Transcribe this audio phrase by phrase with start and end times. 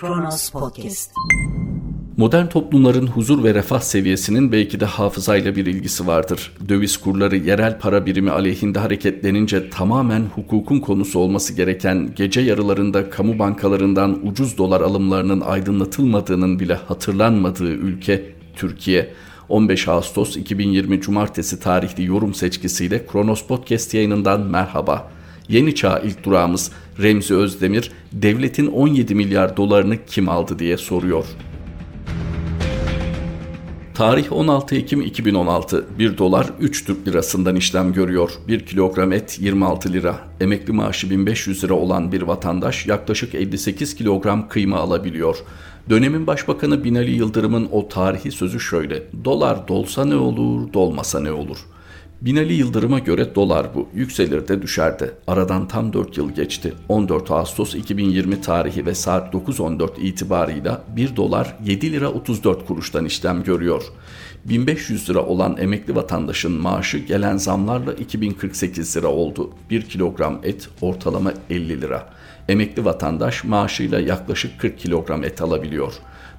[0.00, 1.10] Kronos Podcast.
[2.16, 6.52] Modern toplumların huzur ve refah seviyesinin belki de hafızayla bir ilgisi vardır.
[6.68, 13.38] Döviz kurları yerel para birimi aleyhinde hareketlenince tamamen hukukun konusu olması gereken gece yarılarında kamu
[13.38, 19.14] bankalarından ucuz dolar alımlarının aydınlatılmadığının bile hatırlanmadığı ülke Türkiye.
[19.48, 25.10] 15 Ağustos 2020 Cumartesi tarihli yorum seçkisiyle Kronos Podcast yayınından merhaba.
[25.48, 31.24] Yeni çağ ilk durağımız Remzi Özdemir, devletin 17 milyar dolarını kim aldı diye soruyor.
[33.94, 35.86] Tarih 16 Ekim 2016.
[35.98, 38.30] 1 dolar 3 Türk lirasından işlem görüyor.
[38.48, 40.18] 1 kilogram et 26 lira.
[40.40, 45.36] Emekli maaşı 1500 lira olan bir vatandaş yaklaşık 58 kilogram kıyma alabiliyor.
[45.90, 49.02] Dönemin başbakanı Binali Yıldırım'ın o tarihi sözü şöyle.
[49.24, 51.77] Dolar dolsa ne olur, dolmasa ne olur?''
[52.22, 53.88] Binali Yıldırım'a göre dolar bu.
[53.94, 55.10] Yükselir de düşer de.
[55.26, 56.74] Aradan tam 4 yıl geçti.
[56.88, 63.42] 14 Ağustos 2020 tarihi ve saat 9.14 itibarıyla 1 dolar 7 lira 34 kuruştan işlem
[63.42, 63.82] görüyor.
[64.44, 69.50] 1500 lira olan emekli vatandaşın maaşı gelen zamlarla 2048 lira oldu.
[69.70, 72.08] 1 kilogram et ortalama 50 lira.
[72.48, 75.92] Emekli vatandaş maaşıyla yaklaşık 40 kilogram et alabiliyor.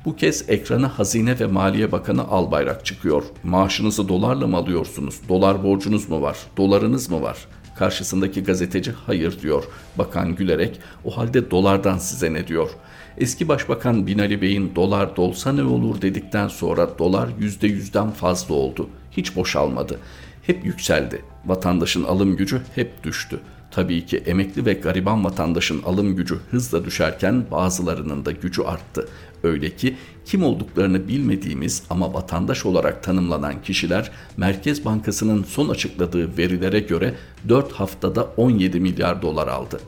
[0.05, 3.23] Bu kez ekrana Hazine ve Maliye Bakanı Albayrak çıkıyor.
[3.43, 5.19] Maaşınızı dolarla mı alıyorsunuz?
[5.29, 6.37] Dolar borcunuz mu var?
[6.57, 7.37] Dolarınız mı var?
[7.75, 9.63] Karşısındaki gazeteci hayır diyor.
[9.97, 12.69] Bakan gülerek o halde dolardan size ne diyor?
[13.17, 18.89] Eski Başbakan Binali Bey'in dolar dolsa ne olur dedikten sonra dolar %100'den fazla oldu.
[19.11, 19.99] Hiç boşalmadı.
[20.43, 21.21] Hep yükseldi.
[21.45, 23.39] Vatandaşın alım gücü hep düştü.
[23.71, 29.07] Tabii ki emekli ve gariban vatandaşın alım gücü hızla düşerken bazılarının da gücü arttı.
[29.43, 29.95] Öyle ki
[30.25, 37.15] kim olduklarını bilmediğimiz ama vatandaş olarak tanımlanan kişiler Merkez Bankası'nın son açıkladığı verilere göre
[37.49, 39.79] 4 haftada 17 milyar dolar aldı.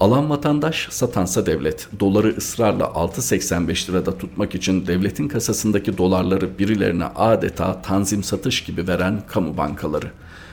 [0.00, 1.88] Alan vatandaş, satansa devlet.
[2.00, 9.22] Doları ısrarla 6.85 lirada tutmak için devletin kasasındaki dolarları birilerine adeta tanzim satış gibi veren
[9.26, 10.10] kamu bankaları.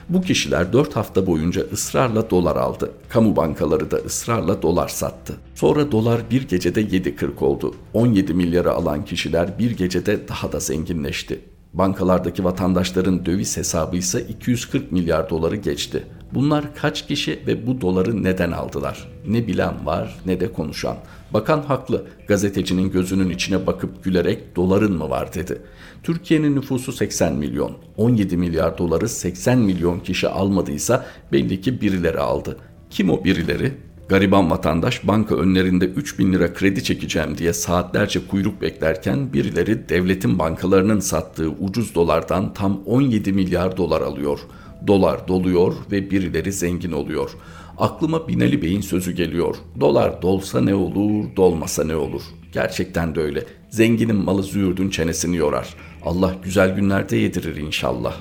[0.08, 2.90] Bu kişiler 4 hafta boyunca ısrarla dolar aldı.
[3.08, 5.34] Kamu bankaları da ısrarla dolar sattı.
[5.54, 7.74] Sonra dolar bir gecede 7.40 oldu.
[7.94, 11.40] 17 milyara alan kişiler bir gecede daha da zenginleşti.
[11.74, 16.06] Bankalardaki vatandaşların döviz hesabı ise 240 milyar doları geçti.
[16.34, 19.08] Bunlar kaç kişi ve bu doları neden aldılar?
[19.26, 20.96] Ne bilen var ne de konuşan.
[21.34, 22.06] Bakan haklı.
[22.28, 25.62] Gazetecinin gözünün içine bakıp gülerek doların mı var dedi.
[26.02, 27.72] Türkiye'nin nüfusu 80 milyon.
[27.96, 32.56] 17 milyar doları 80 milyon kişi almadıysa belli ki birileri aldı.
[32.90, 33.72] Kim o birileri?
[34.08, 40.38] Gariban vatandaş banka önlerinde 3 bin lira kredi çekeceğim diye saatlerce kuyruk beklerken birileri devletin
[40.38, 44.38] bankalarının sattığı ucuz dolardan tam 17 milyar dolar alıyor.
[44.86, 47.30] Dolar doluyor ve birileri zengin oluyor.
[47.78, 49.56] Aklıma Binali Bey'in sözü geliyor.
[49.80, 52.22] Dolar dolsa ne olur, dolmasa ne olur.
[52.52, 53.44] Gerçekten de öyle.
[53.70, 55.74] Zenginin malı züğürdün çenesini yorar.
[56.04, 58.16] Allah güzel günlerde yedirir inşallah.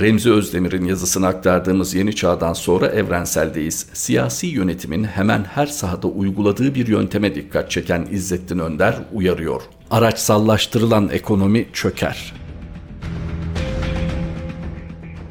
[0.00, 3.86] Remzi Özdemir'in yazısını aktardığımız yeni çağdan sonra evrenseldeyiz.
[3.92, 9.62] Siyasi yönetimin hemen her sahada uyguladığı bir yönteme dikkat çeken İzzettin Önder uyarıyor.
[9.90, 12.32] Araçsallaştırılan ekonomi çöker.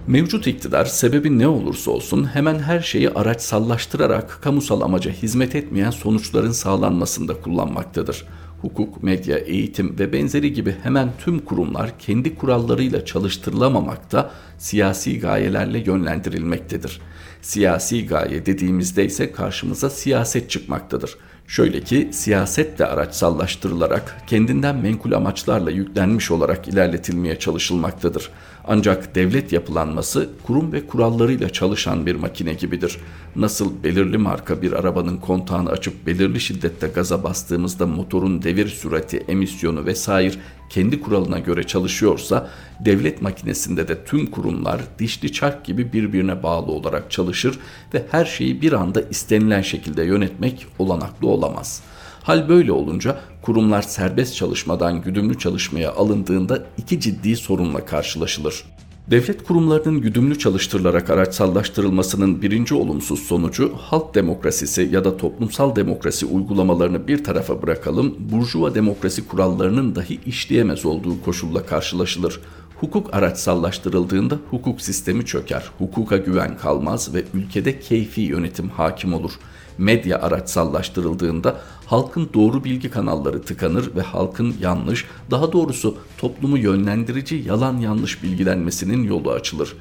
[0.08, 6.52] Mevcut iktidar sebebi ne olursa olsun hemen her şeyi araçsallaştırarak kamusal amaca hizmet etmeyen sonuçların
[6.52, 8.26] sağlanmasında kullanmaktadır.
[8.62, 17.02] Hukuk, medya, eğitim ve benzeri gibi hemen tüm kurumlar kendi kurallarıyla çalıştırılamamakta, siyasi gayelerle yönlendirilmektedir.
[17.42, 21.18] Siyasi gaye dediğimizde ise karşımıza siyaset çıkmaktadır.
[21.48, 28.30] Şöyle ki siyaset de araçsallaştırılarak kendinden menkul amaçlarla yüklenmiş olarak ilerletilmeye çalışılmaktadır.
[28.70, 32.98] Ancak devlet yapılanması kurum ve kurallarıyla çalışan bir makine gibidir.
[33.36, 39.86] Nasıl belirli marka bir arabanın kontağını açıp belirli şiddette gaza bastığımızda motorun devir sürati, emisyonu
[39.86, 40.36] vesaire
[40.70, 47.12] kendi kuralına göre çalışıyorsa devlet makinesinde de tüm kurumlar dişli çark gibi birbirine bağlı olarak
[47.12, 47.60] çalışır
[47.94, 51.84] ve her şeyi bir anda istenilen şekilde yönetmek olanaklı olamaz.
[52.28, 58.64] Hal böyle olunca kurumlar serbest çalışmadan güdümlü çalışmaya alındığında iki ciddi sorunla karşılaşılır.
[59.12, 67.08] Devlet kurumlarının güdümlü çalıştırılarak araçsallaştırılmasının birinci olumsuz sonucu halk demokrasisi ya da toplumsal demokrasi uygulamalarını
[67.08, 72.40] bir tarafa bırakalım, burjuva demokrasi kurallarının dahi işleyemez olduğu koşulla karşılaşılır.
[72.80, 79.40] Hukuk araçsallaştırıldığında hukuk sistemi çöker, hukuka güven kalmaz ve ülkede keyfi yönetim hakim olur.''
[79.78, 87.78] Medya araçsallaştırıldığında halkın doğru bilgi kanalları tıkanır ve halkın yanlış, daha doğrusu toplumu yönlendirici yalan
[87.78, 89.76] yanlış bilgilenmesinin yolu açılır.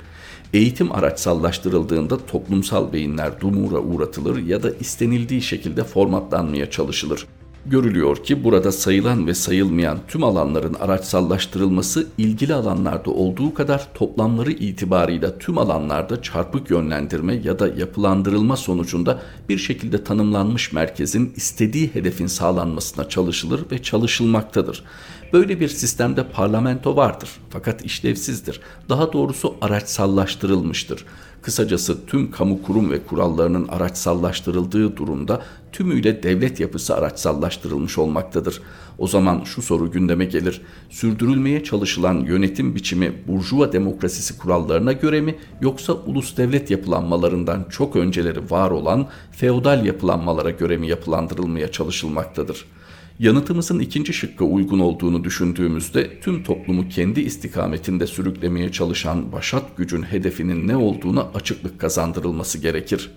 [0.55, 7.27] Eğitim araçsallaştırıldığında toplumsal beyinler dumura uğratılır ya da istenildiği şekilde formatlanmaya çalışılır.
[7.71, 15.39] Görülüyor ki burada sayılan ve sayılmayan tüm alanların araçsallaştırılması ilgili alanlarda olduğu kadar toplamları itibarıyla
[15.39, 23.09] tüm alanlarda çarpık yönlendirme ya da yapılandırılma sonucunda bir şekilde tanımlanmış merkezin istediği hedefin sağlanmasına
[23.09, 24.85] çalışılır ve çalışılmaktadır.
[25.33, 28.61] Böyle bir sistemde parlamento vardır fakat işlevsizdir.
[28.89, 31.05] Daha doğrusu araçsallaştırılmıştır.
[31.47, 38.63] Kısacası tüm kamu kurum ve kurallarının araçsallaştırıldığı durumda tümüyle devlet yapısı araçsallaştırılmış olmaktadır.
[38.99, 40.61] O zaman şu soru gündeme gelir.
[40.91, 48.51] Sürdürülmeye çalışılan yönetim biçimi burjuva demokrasisi kurallarına göre mi yoksa ulus devlet yapılanmalarından çok önceleri
[48.51, 52.86] var olan feodal yapılanmalara göre mi yapılandırılmaya çalışılmaktadır?''
[53.19, 60.69] Yanıtımızın ikinci şıkkı uygun olduğunu düşündüğümüzde tüm toplumu kendi istikametinde sürüklemeye çalışan başat gücün hedefinin
[60.69, 63.11] ne olduğuna açıklık kazandırılması gerekir.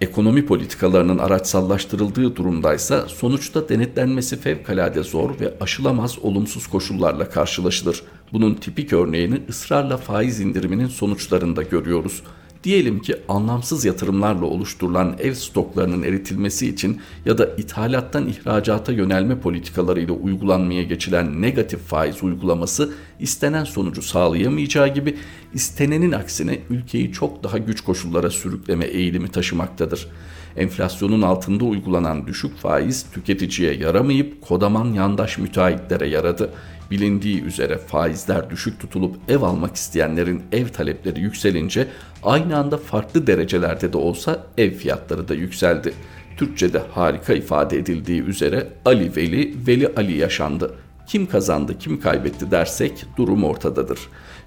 [0.00, 8.02] Ekonomi politikalarının araçsallaştırıldığı durumdaysa sonuçta denetlenmesi fevkalade zor ve aşılamaz olumsuz koşullarla karşılaşılır.
[8.32, 12.22] Bunun tipik örneğini ısrarla faiz indiriminin sonuçlarında görüyoruz.
[12.64, 20.14] Diyelim ki anlamsız yatırımlarla oluşturulan ev stoklarının eritilmesi için ya da ithalattan ihracata yönelme politikalarıyla
[20.14, 25.16] uygulanmaya geçilen negatif faiz uygulaması istenen sonucu sağlayamayacağı gibi
[25.54, 30.08] istenenin aksine ülkeyi çok daha güç koşullara sürükleme eğilimi taşımaktadır.
[30.56, 36.50] Enflasyonun altında uygulanan düşük faiz tüketiciye yaramayıp kodaman yandaş müteahhitlere yaradı.
[36.90, 41.88] Bilindiği üzere faizler düşük tutulup ev almak isteyenlerin ev talepleri yükselince
[42.22, 45.92] aynı anda farklı derecelerde de olsa ev fiyatları da yükseldi.
[46.36, 50.74] Türkçe'de harika ifade edildiği üzere Ali Veli, Veli Ali yaşandı.
[51.06, 53.98] Kim kazandı, kim kaybetti dersek durum ortadadır.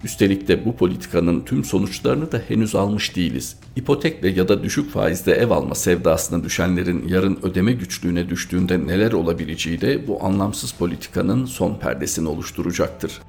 [0.04, 3.56] Üstelik de bu politikanın tüm sonuçlarını da henüz almış değiliz.
[3.76, 9.82] İpotekle ya da düşük faizle ev alma sevdasına düşenlerin yarın ödeme güçlüğüne düştüğünde neler olabileceği
[9.82, 13.22] de bu anlamsız politikanın son perdesini oluşturacaktır.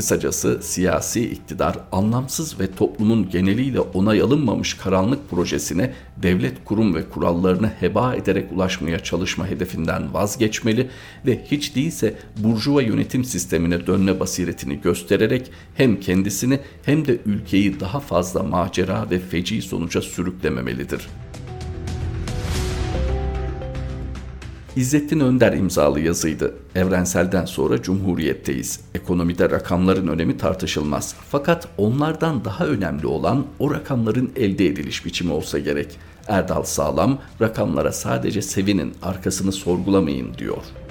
[0.00, 7.66] Kısacası siyasi iktidar anlamsız ve toplumun geneliyle onay alınmamış karanlık projesine devlet kurum ve kurallarını
[7.80, 10.90] heba ederek ulaşmaya çalışma hedefinden vazgeçmeli
[11.26, 18.00] ve hiç değilse burjuva yönetim sistemine dönme basiretini göstererek hem kendisini hem de ülkeyi daha
[18.00, 21.29] fazla macera ve feci sonuca sürüklememelidir.''
[24.80, 26.54] İzzettin Önder imzalı yazıydı.
[26.74, 28.80] Evrenselden sonra cumhuriyetteyiz.
[28.94, 31.14] Ekonomide rakamların önemi tartışılmaz.
[31.30, 35.96] Fakat onlardan daha önemli olan o rakamların elde ediliş biçimi olsa gerek.
[36.28, 40.89] Erdal Sağlam rakamlara sadece sevinin arkasını sorgulamayın diyor.''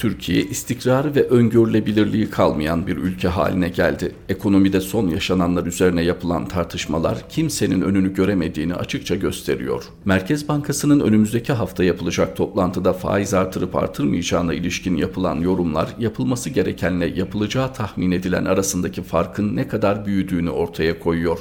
[0.00, 4.14] Türkiye istikrarı ve öngörülebilirliği kalmayan bir ülke haline geldi.
[4.28, 9.84] Ekonomide son yaşananlar üzerine yapılan tartışmalar kimsenin önünü göremediğini açıkça gösteriyor.
[10.04, 17.74] Merkez Bankası'nın önümüzdeki hafta yapılacak toplantıda faiz artırıp artırmayacağına ilişkin yapılan yorumlar yapılması gerekenle yapılacağı
[17.74, 21.38] tahmin edilen arasındaki farkın ne kadar büyüdüğünü ortaya koyuyor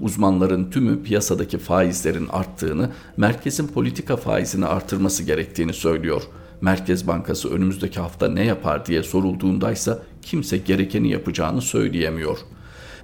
[0.00, 6.22] uzmanların tümü piyasadaki faizlerin arttığını, merkezin politika faizini artırması gerektiğini söylüyor.
[6.62, 12.38] Merkez Bankası önümüzdeki hafta ne yapar diye sorulduğundaysa kimse gerekeni yapacağını söyleyemiyor.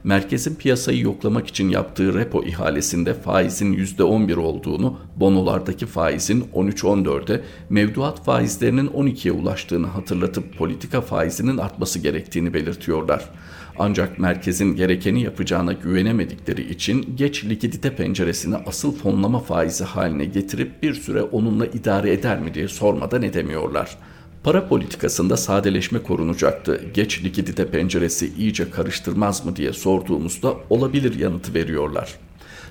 [0.08, 8.86] Merkezin piyasayı yoklamak için yaptığı repo ihalesinde faizin %11 olduğunu, bonolardaki faizin 13-14'e, mevduat faizlerinin
[8.86, 13.30] 12'ye ulaştığını hatırlatıp politika faizinin artması gerektiğini belirtiyorlar.
[13.78, 20.94] Ancak merkezin gerekeni yapacağına güvenemedikleri için geç likidite penceresini asıl fonlama faizi haline getirip bir
[20.94, 23.98] süre onunla idare eder mi diye sormadan edemiyorlar.
[24.42, 26.80] Para politikasında sadeleşme korunacaktı.
[26.94, 32.14] Geç likidite penceresi iyice karıştırmaz mı diye sorduğumuzda olabilir yanıtı veriyorlar.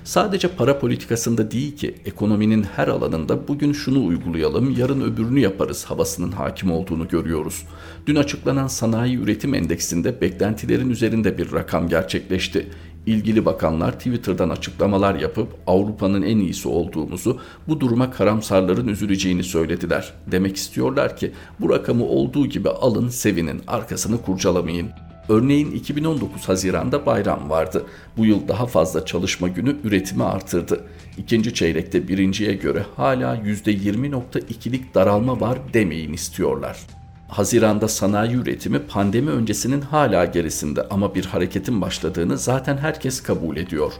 [0.04, 6.32] Sadece para politikasında değil ki ekonominin her alanında bugün şunu uygulayalım, yarın öbürünü yaparız havasının
[6.32, 7.62] hakim olduğunu görüyoruz.
[8.06, 12.68] Dün açıklanan sanayi üretim endeksinde beklentilerin üzerinde bir rakam gerçekleşti.
[13.06, 17.38] İlgili bakanlar Twitter'dan açıklamalar yapıp Avrupa'nın en iyisi olduğumuzu,
[17.68, 20.12] bu duruma karamsarların üzüleceğini söylediler.
[20.26, 24.88] Demek istiyorlar ki bu rakamı olduğu gibi alın, sevinin, arkasını kurcalamayın.
[25.28, 27.86] Örneğin 2019 Haziran'da bayram vardı.
[28.16, 30.84] Bu yıl daha fazla çalışma günü üretimi artırdı.
[31.18, 36.97] İkinci çeyrekte birinciye göre hala %20.2'lik daralma var demeyin istiyorlar.
[37.28, 43.92] Haziranda sanayi üretimi pandemi öncesinin hala gerisinde ama bir hareketin başladığını zaten herkes kabul ediyor.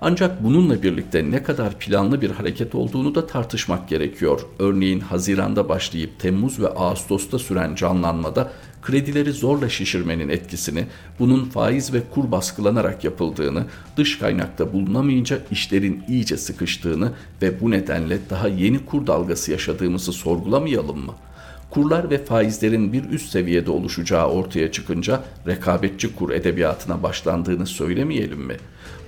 [0.00, 4.40] Ancak bununla birlikte ne kadar planlı bir hareket olduğunu da tartışmak gerekiyor.
[4.58, 10.86] Örneğin Haziran'da başlayıp Temmuz ve Ağustos'ta süren canlanmada kredileri zorla şişirmenin etkisini,
[11.18, 13.64] bunun faiz ve kur baskılanarak yapıldığını,
[13.96, 17.12] dış kaynakta bulunamayınca işlerin iyice sıkıştığını
[17.42, 21.31] ve bu nedenle daha yeni kur dalgası yaşadığımızı sorgulamayalım mı?''
[21.72, 28.56] Kurlar ve faizlerin bir üst seviyede oluşacağı ortaya çıkınca rekabetçi kur edebiyatına başlandığını söylemeyelim mi?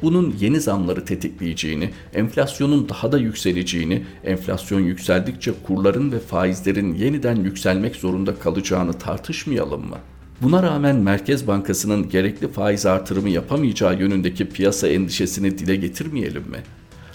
[0.02, 7.97] Bunun yeni zamları tetikleyeceğini, enflasyonun daha da yükseleceğini, enflasyon yükseldikçe kurların ve faizlerin yeniden yükselmek
[7.97, 9.97] zorunda kalacağını tartışmayalım mı?
[10.42, 16.59] Buna rağmen Merkez Bankası'nın gerekli faiz artırımı yapamayacağı yönündeki piyasa endişesini dile getirmeyelim mi?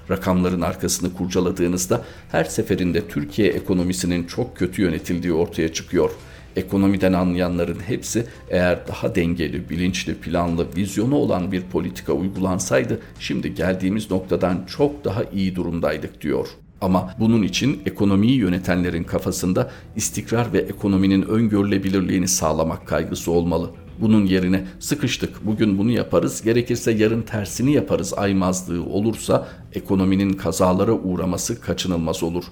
[0.09, 6.11] Rakamların arkasını kurcaladığınızda her seferinde Türkiye ekonomisinin çok kötü yönetildiği ortaya çıkıyor.
[6.55, 14.11] Ekonomiden anlayanların hepsi eğer daha dengeli, bilinçli, planlı, vizyonu olan bir politika uygulansaydı şimdi geldiğimiz
[14.11, 16.47] noktadan çok daha iyi durumdaydık diyor.
[16.81, 23.69] Ama bunun için ekonomiyi yönetenlerin kafasında istikrar ve ekonominin öngörülebilirliğini sağlamak kaygısı olmalı.
[24.01, 31.61] Bunun yerine sıkıştık bugün bunu yaparız gerekirse yarın tersini yaparız aymazlığı olursa ekonominin kazalara uğraması
[31.61, 32.43] kaçınılmaz olur.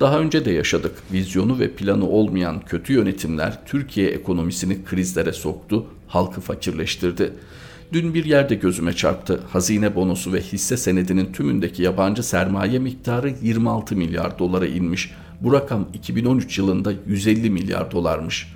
[0.00, 0.92] Daha önce de yaşadık.
[1.12, 7.32] Vizyonu ve planı olmayan kötü yönetimler Türkiye ekonomisini krizlere soktu, halkı fakirleştirdi.
[7.92, 9.40] Dün bir yerde gözüme çarptı.
[9.50, 15.10] Hazine bonosu ve hisse senedinin tümündeki yabancı sermaye miktarı 26 milyar dolara inmiş.
[15.40, 18.54] Bu rakam 2013 yılında 150 milyar dolarmış.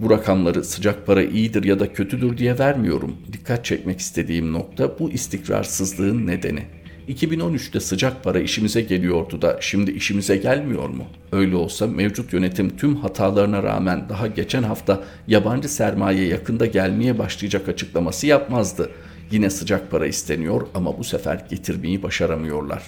[0.00, 3.16] Bu rakamları sıcak para iyidir ya da kötüdür diye vermiyorum.
[3.32, 6.62] Dikkat çekmek istediğim nokta bu istikrarsızlığın nedeni.
[7.08, 11.04] 2013'te sıcak para işimize geliyordu da şimdi işimize gelmiyor mu?
[11.32, 17.68] Öyle olsa mevcut yönetim tüm hatalarına rağmen daha geçen hafta yabancı sermaye yakında gelmeye başlayacak
[17.68, 18.90] açıklaması yapmazdı.
[19.30, 22.82] Yine sıcak para isteniyor ama bu sefer getirmeyi başaramıyorlar.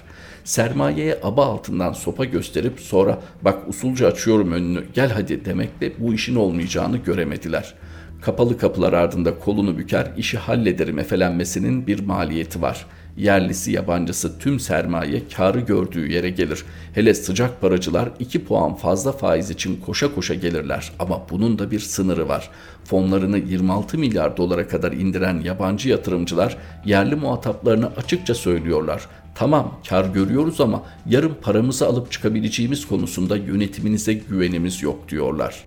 [0.48, 6.34] Sermayeye aba altından sopa gösterip sonra bak usulca açıyorum önünü gel hadi demekle bu işin
[6.34, 7.74] olmayacağını göremediler.
[8.20, 12.86] Kapalı kapılar ardında kolunu büker işi hallederim efelenmesinin bir maliyeti var.''
[13.18, 16.64] yerlisi yabancısı tüm sermaye karı gördüğü yere gelir.
[16.94, 21.80] Hele sıcak paracılar 2 puan fazla faiz için koşa koşa gelirler ama bunun da bir
[21.80, 22.50] sınırı var.
[22.84, 29.06] Fonlarını 26 milyar dolara kadar indiren yabancı yatırımcılar yerli muhataplarına açıkça söylüyorlar.
[29.38, 35.64] Tamam kar görüyoruz ama yarın paramızı alıp çıkabileceğimiz konusunda yönetiminize güvenimiz yok diyorlar.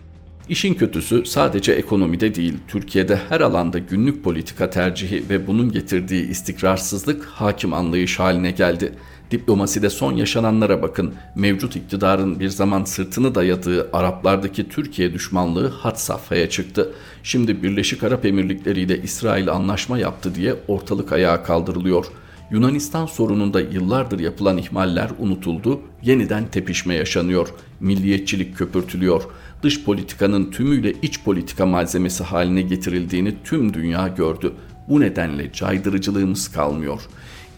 [0.49, 7.25] İşin kötüsü sadece ekonomide değil, Türkiye'de her alanda günlük politika tercihi ve bunun getirdiği istikrarsızlık
[7.25, 8.93] hakim anlayış haline geldi.
[9.31, 11.13] Diplomaside son yaşananlara bakın.
[11.35, 16.91] Mevcut iktidarın bir zaman sırtını dayadığı Araplardaki Türkiye düşmanlığı hat safhaya çıktı.
[17.23, 22.05] Şimdi Birleşik Arap Emirlikleri ile İsrail anlaşma yaptı diye ortalık ayağa kaldırılıyor.
[22.51, 27.49] Yunanistan sorununda yıllardır yapılan ihmaller unutuldu, yeniden tepişme yaşanıyor.
[27.79, 29.23] Milliyetçilik köpürtülüyor
[29.63, 34.53] dış politikanın tümüyle iç politika malzemesi haline getirildiğini tüm dünya gördü.
[34.89, 37.01] Bu nedenle caydırıcılığımız kalmıyor.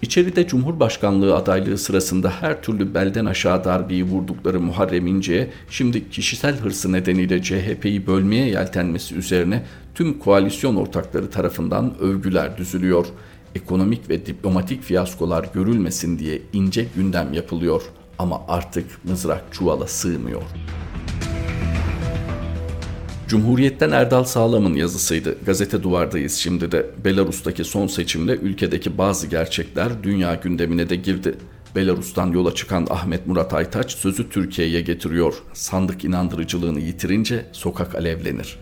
[0.02, 6.92] İçeride Cumhurbaşkanlığı adaylığı sırasında her türlü belden aşağı darbeyi vurdukları Muharrem İnce'ye şimdi kişisel hırsı
[6.92, 9.64] nedeniyle CHP'yi bölmeye yeltenmesi üzerine
[9.96, 13.06] tüm koalisyon ortakları tarafından övgüler düzülüyor.
[13.56, 17.82] Ekonomik ve diplomatik fiyaskolar görülmesin diye ince gündem yapılıyor
[18.18, 20.84] ama artık mızrak çuvala sığmıyor.''
[23.34, 25.38] Cumhuriyet'ten Erdal Sağlam'ın yazısıydı.
[25.46, 26.90] Gazete duvardayız şimdi de.
[27.06, 31.38] Belarus'taki son seçimde ülkedeki bazı gerçekler dünya gündemine de girdi.
[31.76, 35.34] Belarus'tan yola çıkan Ahmet Murat Aytaç sözü Türkiye'ye getiriyor.
[35.54, 38.60] Sandık inandırıcılığını yitirince sokak alevlenir.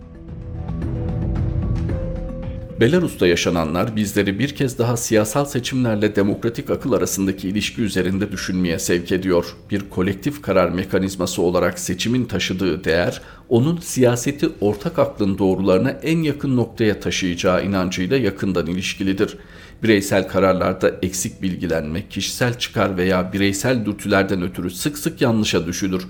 [2.80, 9.12] Belarus'ta yaşananlar bizleri bir kez daha siyasal seçimlerle demokratik akıl arasındaki ilişki üzerinde düşünmeye sevk
[9.12, 9.56] ediyor.
[9.70, 16.56] Bir kolektif karar mekanizması olarak seçimin taşıdığı değer, onun siyaseti ortak aklın doğrularına en yakın
[16.56, 19.36] noktaya taşıyacağı inancıyla yakından ilişkilidir.
[19.82, 26.02] Bireysel kararlarda eksik bilgilenme, kişisel çıkar veya bireysel dürtülerden ötürü sık sık yanlışa düşülür.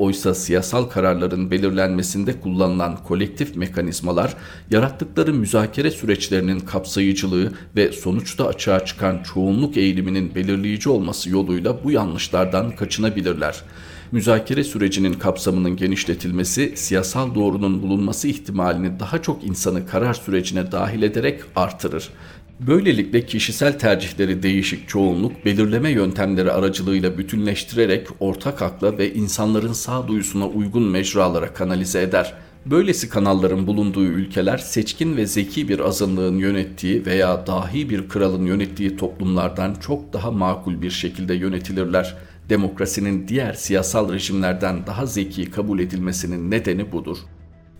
[0.00, 4.34] Oysa siyasal kararların belirlenmesinde kullanılan kolektif mekanizmalar,
[4.70, 12.76] yarattıkları müzakere süreçlerinin kapsayıcılığı ve sonuçta açığa çıkan çoğunluk eğiliminin belirleyici olması yoluyla bu yanlışlardan
[12.76, 13.62] kaçınabilirler
[14.12, 21.40] müzakere sürecinin kapsamının genişletilmesi, siyasal doğrunun bulunması ihtimalini daha çok insanı karar sürecine dahil ederek
[21.56, 22.08] artırır.
[22.66, 30.82] Böylelikle kişisel tercihleri değişik çoğunluk belirleme yöntemleri aracılığıyla bütünleştirerek ortak akla ve insanların sağduyusuna uygun
[30.82, 32.34] mecralara kanalize eder.
[32.66, 38.96] Böylesi kanalların bulunduğu ülkeler seçkin ve zeki bir azınlığın yönettiği veya dahi bir kralın yönettiği
[38.96, 42.16] toplumlardan çok daha makul bir şekilde yönetilirler.
[42.48, 47.18] Demokrasinin diğer siyasal rejimlerden daha zeki kabul edilmesinin nedeni budur.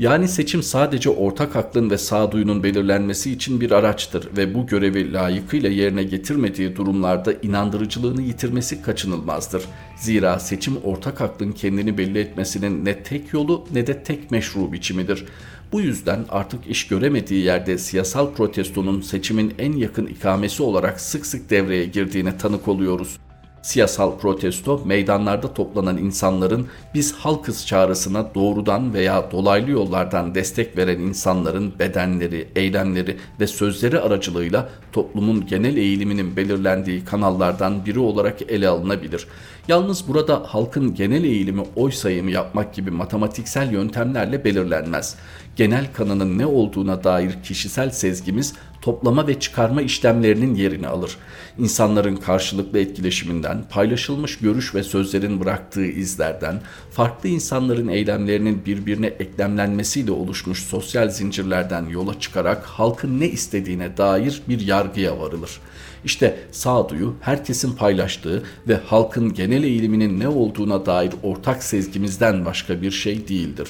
[0.00, 5.68] Yani seçim sadece ortak aklın ve sağduyunun belirlenmesi için bir araçtır ve bu görevi layıkıyla
[5.68, 9.64] yerine getirmediği durumlarda inandırıcılığını yitirmesi kaçınılmazdır.
[9.96, 15.24] Zira seçim ortak aklın kendini belli etmesinin ne tek yolu ne de tek meşru biçimidir.
[15.72, 21.50] Bu yüzden artık iş göremediği yerde siyasal protestonun seçimin en yakın ikamesi olarak sık sık
[21.50, 23.18] devreye girdiğine tanık oluyoruz.
[23.62, 31.72] Siyasal protesto meydanlarda toplanan insanların biz halkız çağrısına doğrudan veya dolaylı yollardan destek veren insanların
[31.78, 39.26] bedenleri, eylemleri ve sözleri aracılığıyla toplumun genel eğiliminin belirlendiği kanallardan biri olarak ele alınabilir.
[39.68, 45.16] Yalnız burada halkın genel eğilimi oy sayımı yapmak gibi matematiksel yöntemlerle belirlenmez.
[45.56, 51.16] Genel kanının ne olduğuna dair kişisel sezgimiz toplama ve çıkarma işlemlerinin yerini alır.
[51.58, 60.62] İnsanların karşılıklı etkileşiminden, paylaşılmış görüş ve sözlerin bıraktığı izlerden, farklı insanların eylemlerinin birbirine eklemlenmesiyle oluşmuş
[60.62, 65.60] sosyal zincirlerden yola çıkarak halkın ne istediğine dair bir yargıya varılır.
[66.04, 72.90] İşte sağduyu herkesin paylaştığı ve halkın genel eğiliminin ne olduğuna dair ortak sezgimizden başka bir
[72.90, 73.68] şey değildir.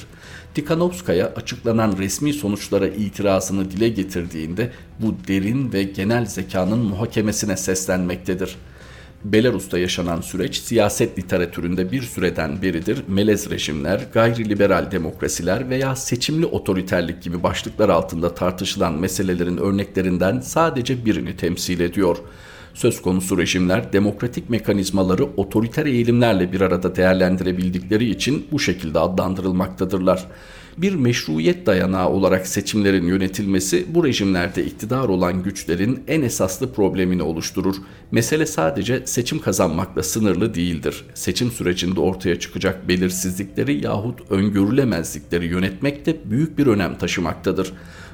[0.53, 8.55] Tikhanovskaya açıklanan resmi sonuçlara itirazını dile getirdiğinde bu derin ve genel zekanın muhakemesine seslenmektedir.
[9.23, 16.45] Belarus'ta yaşanan süreç siyaset literatüründe bir süreden beridir melez rejimler, gayri liberal demokrasiler veya seçimli
[16.45, 22.17] otoriterlik gibi başlıklar altında tartışılan meselelerin örneklerinden sadece birini temsil ediyor.
[22.73, 30.27] Söz konusu rejimler demokratik mekanizmaları otoriter eğilimlerle bir arada değerlendirebildikleri için bu şekilde adlandırılmaktadırlar
[30.77, 37.75] bir meşruiyet dayanağı olarak seçimlerin yönetilmesi bu rejimlerde iktidar olan güçlerin en esaslı problemini oluşturur.
[38.11, 41.05] Mesele sadece seçim kazanmakla sınırlı değildir.
[41.13, 47.73] Seçim sürecinde ortaya çıkacak belirsizlikleri yahut öngörülemezlikleri yönetmek de büyük bir önem taşımaktadır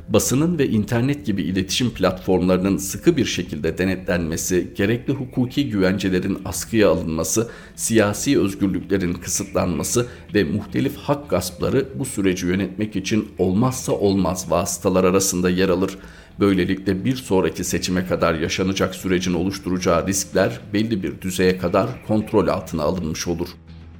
[0.10, 7.50] basının ve internet gibi iletişim platformlarının sıkı bir şekilde denetlenmesi, gerekli hukuki güvencelerin askıya alınması,
[7.76, 15.50] siyasi özgürlüklerin kısıtlanması ve muhtelif hak gaspları bu süreci yönetmek için olmazsa olmaz vasıtalar arasında
[15.50, 15.98] yer alır.
[16.40, 22.84] Böylelikle bir sonraki seçime kadar yaşanacak sürecin oluşturacağı riskler belli bir düzeye kadar kontrol altına
[22.84, 23.48] alınmış olur.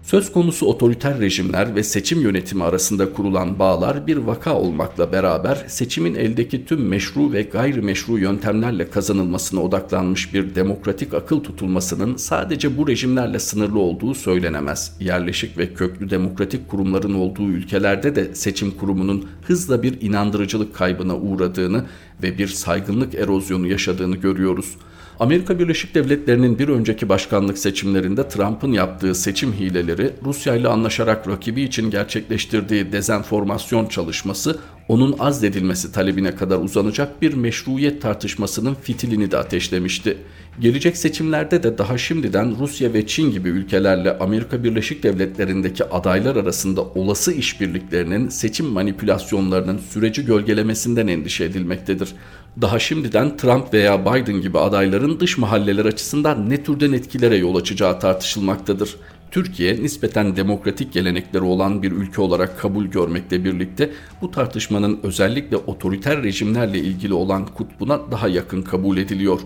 [0.08, 6.16] Söz konusu otoriter rejimler ve seçim yönetimi arasında kurulan bağlar bir vaka olmakla beraber seçimin
[6.16, 13.40] eldeki tüm meşru ve gayrimeşru yöntemlerle kazanılmasına odaklanmış bir demokratik akıl tutulmasının sadece bu rejimlerle
[13.40, 14.98] sınırlı olduğu söylenemez.
[15.00, 21.86] Yerleşik ve köklü demokratik kurumların olduğu ülkelerde de seçim kurumunun hızla bir inandırıcılık kaybına uğradığını
[22.24, 24.76] ve bir saygınlık erozyonu yaşadığını görüyoruz.
[25.20, 31.62] Amerika Birleşik Devletleri'nin bir önceki başkanlık seçimlerinde Trump'ın yaptığı seçim hileleri, Rusya ile anlaşarak rakibi
[31.62, 40.18] için gerçekleştirdiği dezenformasyon çalışması, onun azledilmesi talebine kadar uzanacak bir meşruiyet tartışmasının fitilini de ateşlemişti.
[40.60, 46.82] Gelecek seçimlerde de daha şimdiden Rusya ve Çin gibi ülkelerle Amerika Birleşik Devletleri'ndeki adaylar arasında
[46.82, 52.14] olası işbirliklerinin seçim manipülasyonlarının süreci gölgelemesinden endişe edilmektedir.
[52.62, 58.00] Daha şimdiden Trump veya Biden gibi adayların dış mahalleler açısından ne türden etkilere yol açacağı
[58.00, 58.96] tartışılmaktadır.
[59.32, 63.90] Türkiye nispeten demokratik gelenekleri olan bir ülke olarak kabul görmekle birlikte
[64.22, 69.40] bu tartışmanın özellikle otoriter rejimlerle ilgili olan kutbuna daha yakın kabul ediliyor.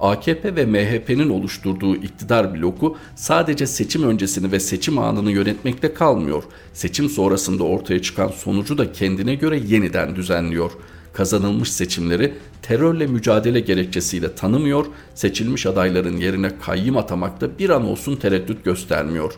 [0.00, 6.42] AKP ve MHP'nin oluşturduğu iktidar bloku sadece seçim öncesini ve seçim anını yönetmekte kalmıyor.
[6.72, 10.70] Seçim sonrasında ortaya çıkan sonucu da kendine göre yeniden düzenliyor.
[11.16, 18.64] Kazanılmış seçimleri terörle mücadele gerekçesiyle tanımıyor, seçilmiş adayların yerine kayyım atamakta bir an olsun tereddüt
[18.64, 19.32] göstermiyor.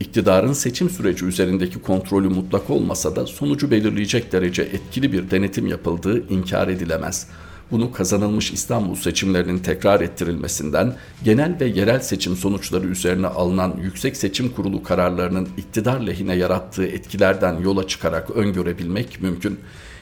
[0.00, 6.28] İktidarın seçim süreci üzerindeki kontrolü mutlak olmasa da sonucu belirleyecek derece etkili bir denetim yapıldığı
[6.28, 7.26] inkar edilemez.''
[7.70, 14.48] bunu kazanılmış İstanbul seçimlerinin tekrar ettirilmesinden, genel ve yerel seçim sonuçları üzerine alınan Yüksek Seçim
[14.48, 19.58] Kurulu kararlarının iktidar lehine yarattığı etkilerden yola çıkarak öngörebilmek mümkün.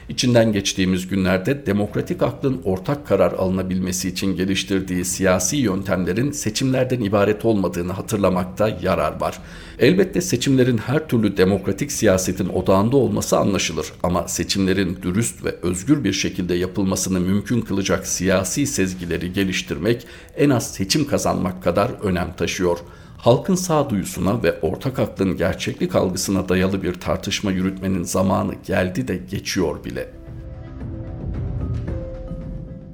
[0.09, 7.91] İçinden geçtiğimiz günlerde demokratik aklın ortak karar alınabilmesi için geliştirdiği siyasi yöntemlerin seçimlerden ibaret olmadığını
[7.91, 9.39] hatırlamakta yarar var.
[9.79, 16.13] Elbette seçimlerin her türlü demokratik siyasetin odağında olması anlaşılır ama seçimlerin dürüst ve özgür bir
[16.13, 22.77] şekilde yapılmasını mümkün kılacak siyasi sezgileri geliştirmek en az seçim kazanmak kadar önem taşıyor.
[23.17, 29.83] Halkın sağduyusuna ve ortak aklın gerçeklik algısına dayalı bir tartışma yürütmenin zamanı geldi de geçiyor
[29.83, 30.09] bile.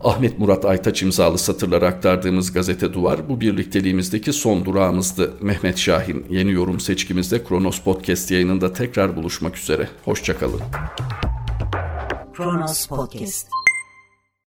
[0.03, 5.33] Ahmet Murat Aytaç imzalı satırları aktardığımız gazete Duvar bu birlikteliğimizdeki son durağımızdı.
[5.41, 9.89] Mehmet Şahin yeni yorum seçkimizde Kronos Podcast yayınında tekrar buluşmak üzere.
[10.05, 10.62] Hoşçakalın.
[12.33, 13.62] Kronos Podcast